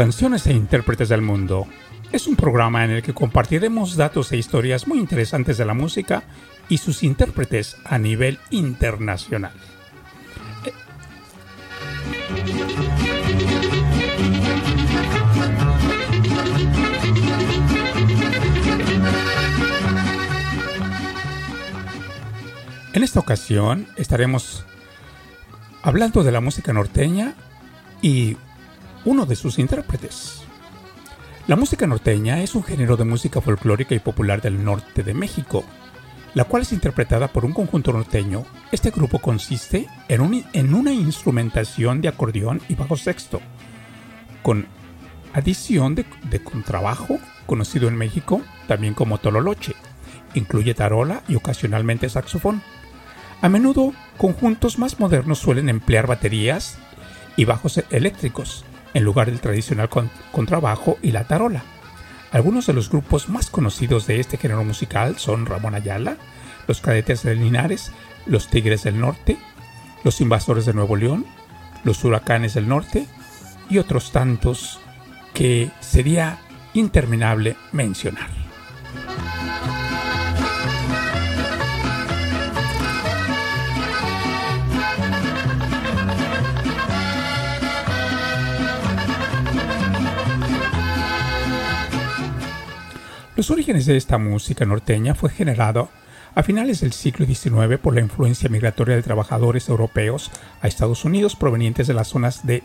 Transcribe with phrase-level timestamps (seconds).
[0.00, 1.66] Canciones e intérpretes del mundo.
[2.10, 6.22] Es un programa en el que compartiremos datos e historias muy interesantes de la música
[6.70, 9.52] y sus intérpretes a nivel internacional.
[22.94, 24.64] En esta ocasión estaremos
[25.82, 27.34] hablando de la música norteña
[28.00, 28.38] y
[29.04, 30.42] uno de sus intérpretes.
[31.46, 35.64] La música norteña es un género de música folclórica y popular del norte de México,
[36.34, 38.44] la cual es interpretada por un conjunto norteño.
[38.70, 43.40] Este grupo consiste en, en una instrumentación de acordeón y bajo sexto,
[44.42, 44.66] con
[45.32, 49.74] adición de, de contrabajo, conocido en México también como tololoche.
[50.34, 52.62] Incluye tarola y ocasionalmente saxofón.
[53.42, 56.78] A menudo, conjuntos más modernos suelen emplear baterías
[57.36, 59.88] y bajos eléctricos, en lugar del tradicional
[60.32, 61.62] contrabajo y la tarola.
[62.32, 66.16] Algunos de los grupos más conocidos de este género musical son Ramón Ayala,
[66.68, 67.92] los Cadetes de Linares,
[68.26, 69.36] los Tigres del Norte,
[70.04, 71.26] los Invasores de Nuevo León,
[71.82, 73.06] los Huracanes del Norte
[73.68, 74.80] y otros tantos
[75.34, 76.38] que sería
[76.74, 78.28] interminable mencionar.
[93.40, 95.88] Los orígenes de esta música norteña fue generado
[96.34, 100.30] a finales del siglo XIX por la influencia migratoria de trabajadores europeos
[100.60, 102.62] a Estados Unidos provenientes de las zonas de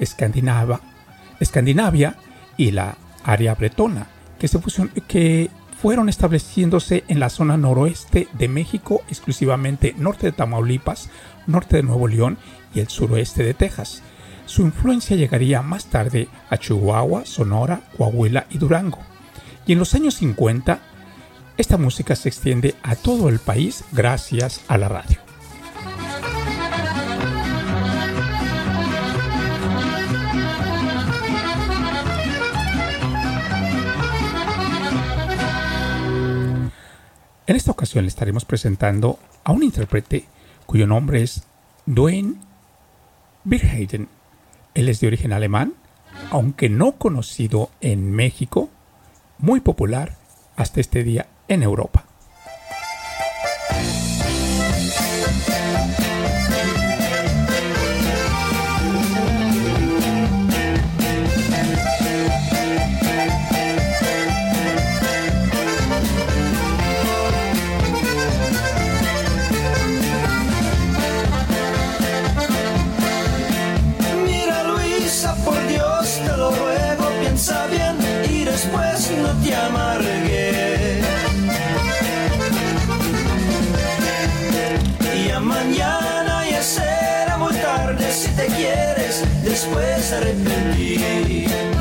[0.00, 0.80] Escandinavia,
[2.56, 4.08] y la área bretona,
[4.40, 4.58] que, se
[5.06, 11.10] que fueron estableciéndose en la zona noroeste de México, exclusivamente norte de Tamaulipas,
[11.46, 12.38] norte de Nuevo León
[12.74, 14.02] y el suroeste de Texas.
[14.46, 18.98] Su influencia llegaría más tarde a Chihuahua, Sonora, Coahuila y Durango.
[19.68, 20.80] Y en los años 50,
[21.58, 25.18] esta música se extiende a todo el país gracias a la radio.
[37.46, 40.24] En esta ocasión le estaremos presentando a un intérprete
[40.64, 41.42] cuyo nombre es
[41.84, 42.36] Dwayne
[43.44, 44.08] Birhayden.
[44.72, 45.74] Él es de origen alemán,
[46.30, 48.70] aunque no conocido en México,
[49.38, 50.16] muy popular
[50.56, 52.07] hasta este día en Europa.
[85.58, 91.77] mañana ya será muy tarde si te quieres después arrepentir.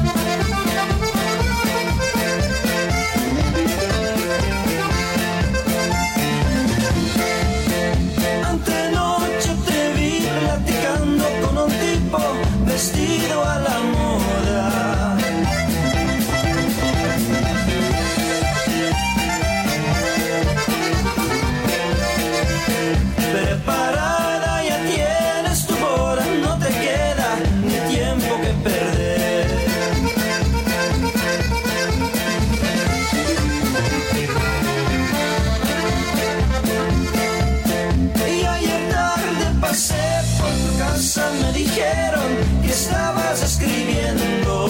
[43.42, 44.70] Escribiendo.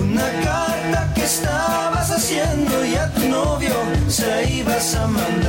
[0.00, 3.74] Una carta que estabas haciendo y a tu novio
[4.08, 5.45] se ibas a mandar.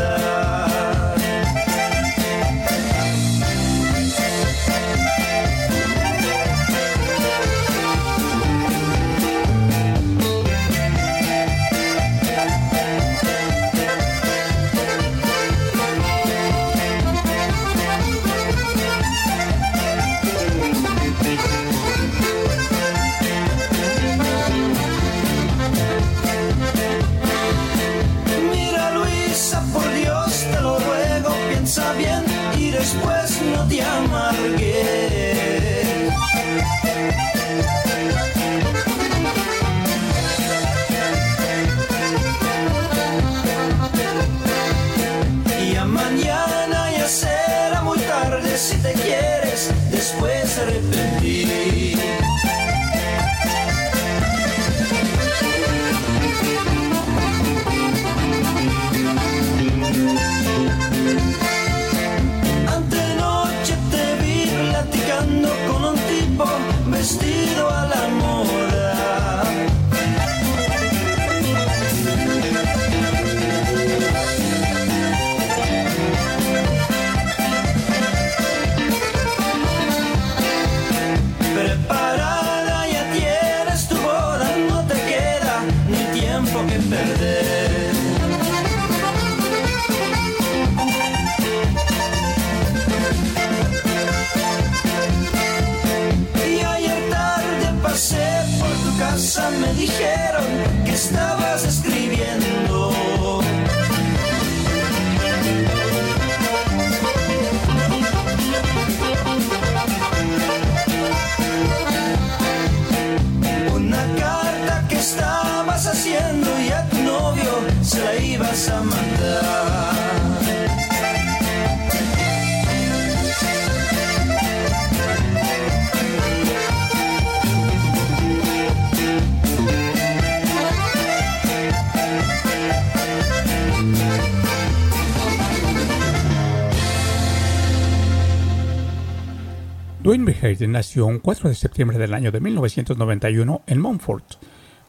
[140.25, 144.36] Verheiden nació un 4 de septiembre del año de 1991 en Montfort,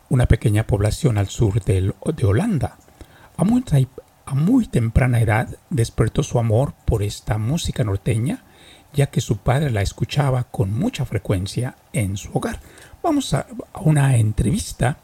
[0.09, 1.93] una pequeña población al sur de
[2.25, 2.79] Holanda.
[3.37, 3.45] A
[4.35, 8.45] muy, temprana edad despertó su amor por esta música norteña,
[8.95, 12.61] ya que su padre la escuchaba con mucha frecuencia en su hogar.
[13.03, 13.47] Vamos a
[13.83, 14.99] una entrevista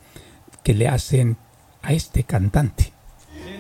[0.63, 1.37] que le hacen
[1.83, 2.94] a este cantante.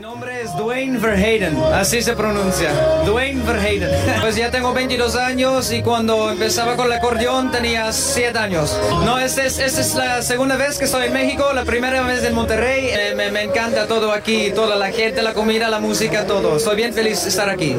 [0.04, 2.70] Nombre es Dwayne Verheiden, así se pronuncia,
[3.06, 3.88] Dwayne Verheiden.
[4.20, 8.78] Pues ya tengo 22 años y cuando empezaba con el acordeón tenía 7 años.
[9.06, 12.22] No, esta es, esta es la segunda vez que estoy en México, la primera vez
[12.22, 12.90] en Monterrey.
[12.90, 16.58] Eh, me, encanta todo aquí, toda la gente, la comida, la música, todo.
[16.58, 17.74] Estoy bien feliz de estar aquí.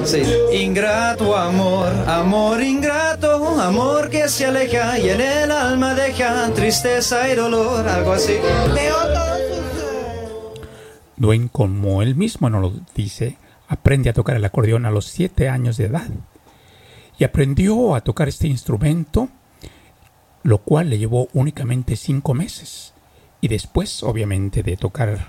[0.51, 7.35] Ingrato amor, amor ingrato, amor que se aleja y en el alma deja tristeza y
[7.35, 8.39] dolor, algo así.
[11.17, 15.49] Dwayne, como él mismo nos lo dice, aprende a tocar el acordeón a los 7
[15.49, 16.09] años de edad.
[17.17, 19.29] Y aprendió a tocar este instrumento,
[20.43, 22.93] lo cual le llevó únicamente 5 meses.
[23.41, 25.27] Y después, obviamente, de tocar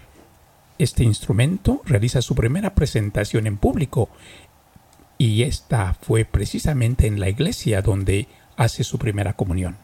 [0.78, 4.08] este instrumento, realiza su primera presentación en público.
[5.18, 9.76] Y esta fue precisamente en la iglesia donde hace su primera comunión.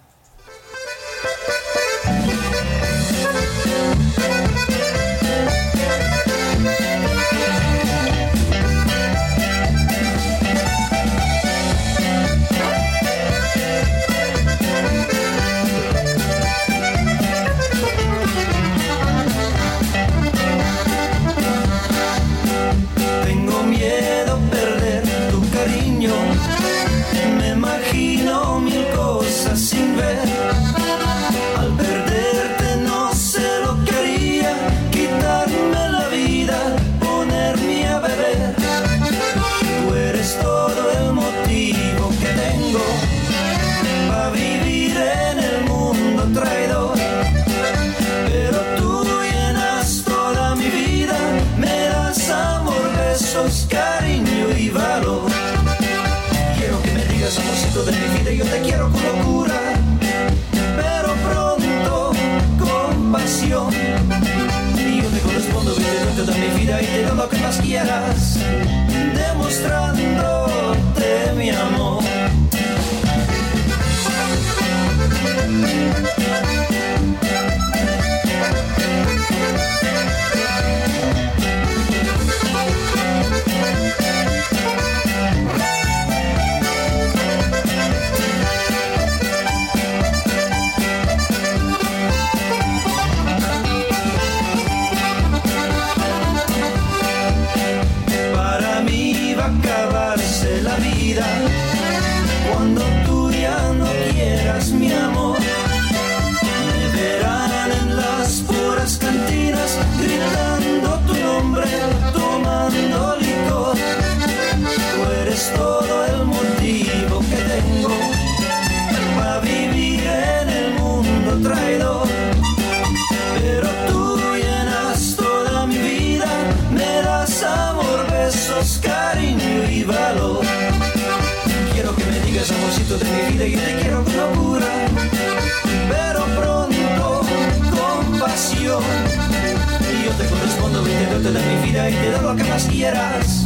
[141.95, 143.45] Te lo que más quieras,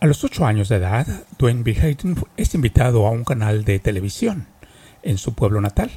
[0.00, 1.06] A los 8 años de edad,
[1.38, 1.76] Dwayne B.
[1.82, 4.46] Hayden es invitado a un canal de televisión
[5.02, 5.90] en su pueblo natal.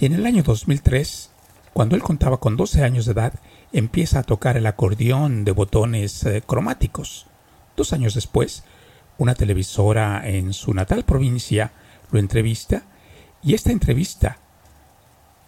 [0.00, 1.30] Y en el año 2003,
[1.72, 3.34] cuando él contaba con 12 años de edad,
[3.72, 7.26] empieza a tocar el acordeón de botones eh, cromáticos.
[7.76, 8.64] Dos años después,
[9.18, 11.70] una televisora en su natal provincia
[12.10, 12.82] lo entrevista
[13.42, 14.38] y esta entrevista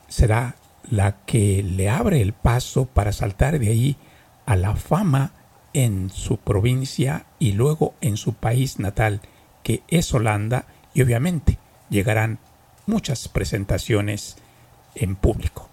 [0.08, 0.56] será
[0.90, 3.96] la que le abre el paso para saltar de ahí
[4.46, 5.32] a la fama
[5.72, 9.20] en su provincia y luego en su país natal,
[9.62, 12.40] que es Holanda, y obviamente llegarán
[12.86, 14.36] muchas presentaciones
[14.96, 15.69] en público.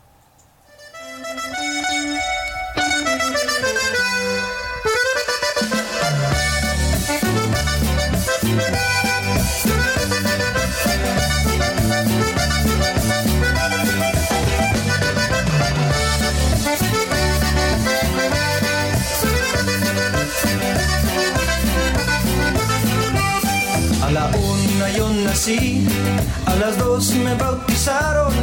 [26.45, 28.33] A las dos me bautizaron,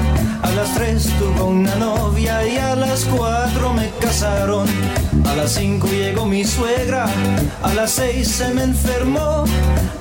[0.43, 4.67] a las tres tuve una novia y a las cuatro me casaron.
[5.27, 7.07] A las cinco llegó mi suegra,
[7.63, 9.45] a las seis se me enfermó,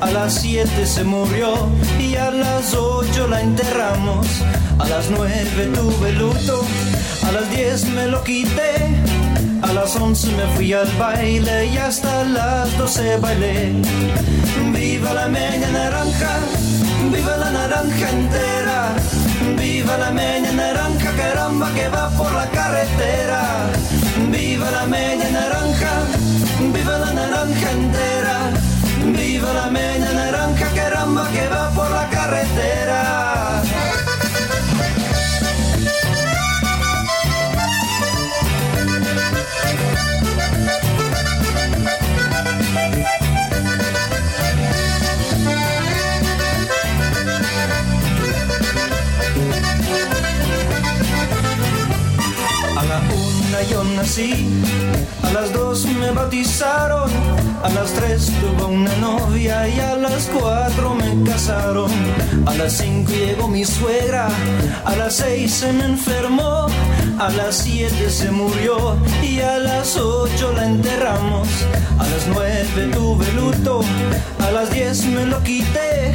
[0.02, 1.70] a las siete se murió
[2.00, 4.28] y a las ocho la enterramos.
[4.80, 6.66] A las nueve tuve luto,
[7.28, 8.74] a las diez me lo quité.
[9.62, 13.72] A las once me fui al baile y hasta las doce bailé.
[14.74, 16.40] Viva la media naranja,
[17.12, 18.94] viva la naranja entera.
[19.58, 23.42] Viva la media naranja, caramba que va por la carretera.
[24.30, 25.94] Viva la media naranja,
[26.74, 28.38] viva la naranja entera.
[29.18, 33.13] Viva la media naranja, caramba que va por la carretera.
[54.24, 57.10] A las dos me bautizaron,
[57.62, 61.92] a las tres tuve una novia y a las cuatro me casaron.
[62.46, 64.30] A las cinco llegó mi suegra,
[64.86, 66.68] a las seis se me enfermó,
[67.20, 71.48] a las siete se murió y a las ocho la enterramos.
[72.00, 73.82] A las nueve tuve luto,
[74.40, 76.14] a las diez me lo quité,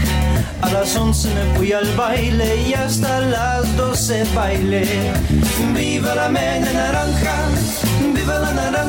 [0.63, 5.13] a las once me fui al baile y hasta las doce bailé.
[5.75, 7.37] Viva la media naranja,
[8.59, 8.88] viva la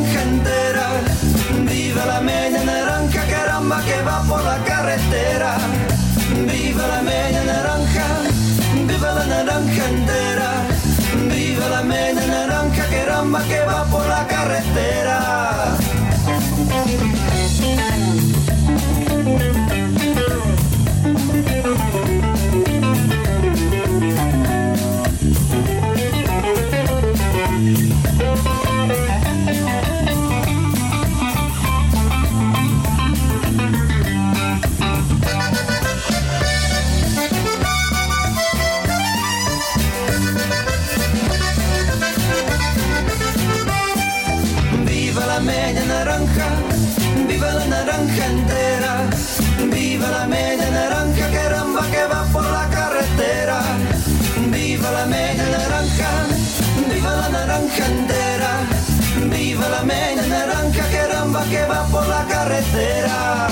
[61.50, 63.48] que va por la carretera.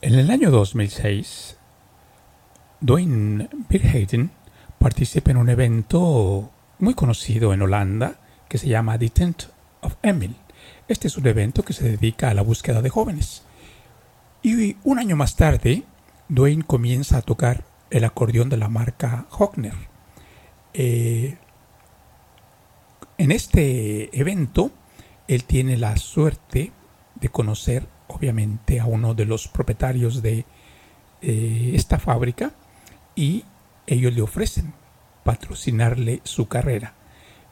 [0.00, 1.58] En el año 2006,
[2.80, 4.37] Dwayne Birhayden
[4.78, 8.16] participa en un evento muy conocido en Holanda
[8.48, 9.42] que se llama The Tent
[9.82, 10.36] of Emil.
[10.86, 13.42] Este es un evento que se dedica a la búsqueda de jóvenes.
[14.42, 15.82] Y un año más tarde,
[16.28, 19.74] Dwayne comienza a tocar el acordeón de la marca Hockner.
[20.74, 21.36] Eh,
[23.18, 24.70] en este evento,
[25.26, 26.72] él tiene la suerte
[27.16, 30.44] de conocer, obviamente, a uno de los propietarios de
[31.20, 32.52] eh, esta fábrica
[33.16, 33.44] y
[33.88, 34.74] ellos le ofrecen
[35.24, 36.94] patrocinarle su carrera.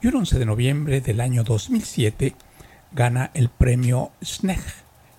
[0.01, 2.35] Y un 11 de noviembre del año 2007
[2.93, 4.61] gana el premio SNEG,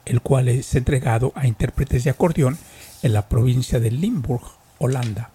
[0.06, 2.58] el cual es entregado a intérpretes de acordeón
[3.04, 4.44] en la provincia de Limburg,
[4.78, 5.32] Holanda.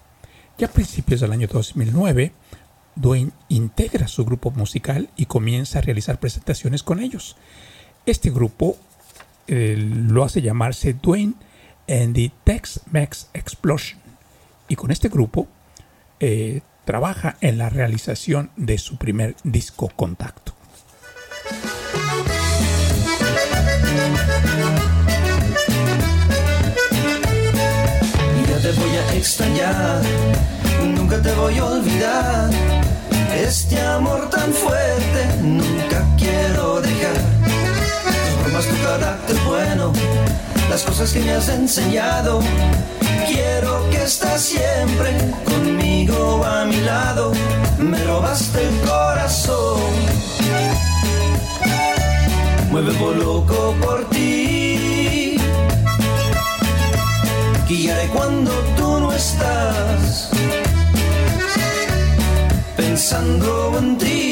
[0.58, 2.32] Ya a principios del año 2009,
[2.94, 7.36] Dwayne integra su grupo musical y comienza a realizar presentaciones con ellos.
[8.06, 8.76] Este grupo
[9.46, 11.34] eh, lo hace llamarse Dwayne
[11.88, 14.00] and the Tex-Mex Explosion.
[14.68, 15.48] Y con este grupo
[16.24, 20.54] eh, trabaja en la realización de su primer disco Contacto.
[28.40, 30.02] Y te voy a extrañar,
[30.94, 32.50] nunca te voy a olvidar.
[33.34, 37.16] Este amor tan fuerte nunca quiero dejar.
[37.16, 39.92] Tus bromas, tu carácter bueno,
[40.70, 42.38] las cosas que me has enseñado.
[43.26, 43.71] Quiero
[44.02, 45.10] que estás siempre
[45.44, 47.32] conmigo a mi lado.
[47.78, 49.80] Me robaste el corazón.
[52.70, 52.92] Mueve
[53.24, 55.36] loco por ti.
[57.68, 60.30] Guiaré cuando tú no estás.
[62.76, 64.31] Pensando en ti.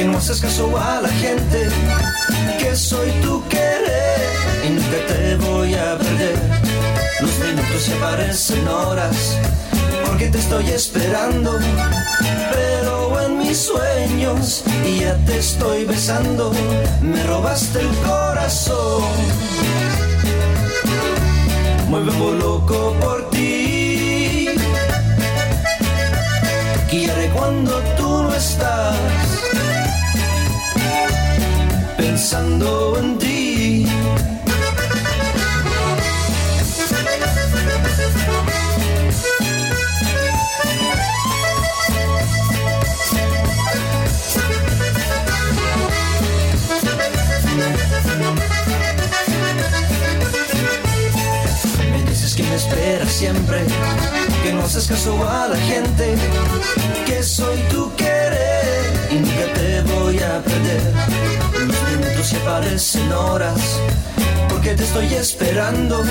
[0.00, 1.68] Que no haces caso a la gente,
[2.58, 4.30] que soy tu querer
[4.66, 6.38] y nunca te voy a perder.
[7.20, 9.36] Los minutos se parecen horas,
[10.06, 11.58] porque te estoy esperando,
[12.50, 14.64] pero en mis sueños
[14.98, 16.50] ya te estoy besando,
[17.02, 19.02] me robaste el corazón.
[21.90, 23.19] Muevo loco por
[32.60, 32.66] Me
[52.04, 53.64] dices que me espera siempre,
[54.42, 56.14] que no haces caso a la gente,
[57.06, 61.89] que soy tu querer y nunca te voy a perder.
[62.20, 63.80] Minutos se parecen horas
[64.50, 66.02] porque te estoy esperando,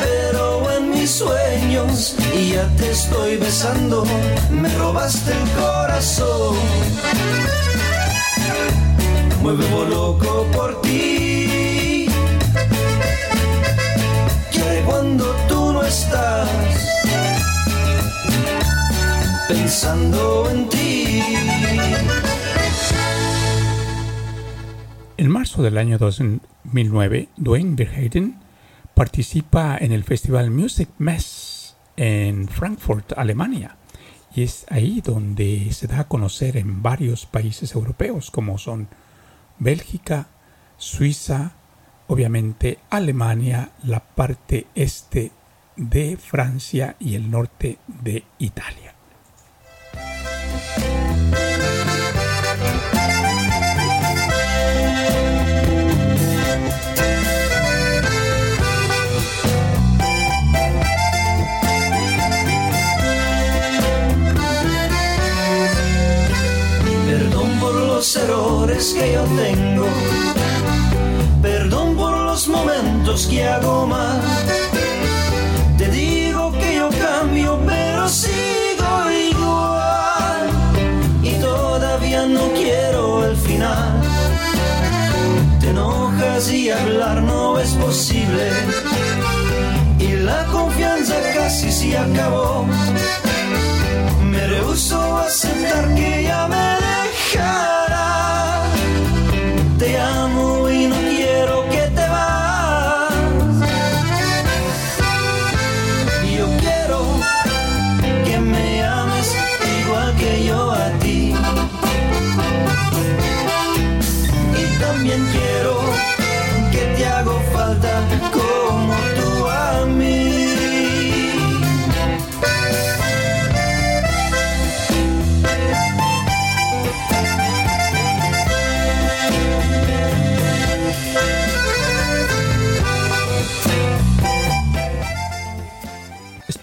[0.00, 4.04] pero en mis sueños y ya te estoy besando,
[4.50, 6.56] me robaste el corazón.
[9.42, 12.06] Muevo loco por ti.
[14.52, 16.48] Que cuando tú no estás
[19.48, 20.86] pensando en ti.
[25.18, 28.38] En marzo del año 2009, Dwayne Verheiden
[28.94, 33.78] participa en el festival Music Mess en Frankfurt, Alemania.
[34.34, 38.88] Y es ahí donde se da a conocer en varios países europeos, como son
[39.58, 40.26] Bélgica,
[40.76, 41.52] Suiza,
[42.08, 45.32] obviamente Alemania, la parte este
[45.76, 48.85] de Francia y el norte de Italia.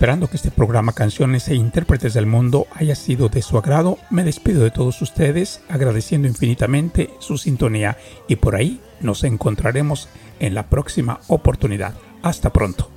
[0.04, 4.26] Esperando que este programa Canciones e Intérpretes del Mundo haya sido de su agrado, me
[4.26, 10.10] despido de todos ustedes agradeciendo infinitamente su sintonía y por ahí nos encontraremos
[10.42, 11.94] en la próxima oportunidad.
[12.22, 12.89] Hasta pronto.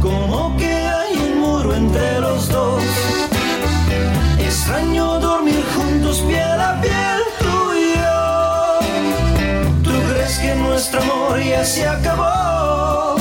[0.00, 2.82] Como que hay un muro entre los dos.
[4.40, 9.82] Extraño dormir juntos piel a piel tú y yo.
[9.82, 13.17] ¿Tú crees que nuestro amor se acabó?